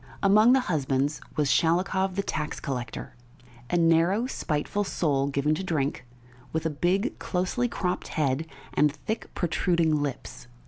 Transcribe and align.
Among 0.23 0.53
the 0.53 0.61
husbands 0.61 1.21
was 1.35 1.47
Shalikov, 1.51 2.15
the 2.15 2.23
tax 2.23 2.59
collector 2.59 3.13
a 3.69 3.77
narrow, 3.77 4.25
spiteful 4.25 4.83
soul, 4.83 5.27
given 5.27 5.53
to 5.53 5.63
drink, 5.63 6.07
with 6.51 6.65
a 6.65 6.71
big, 6.71 7.19
closely 7.19 7.67
cropped 7.67 8.07
head, 8.07 8.47
and 8.73 8.91
thick, 8.91 9.29
protruding 9.35 10.01
lips. 10.01 10.47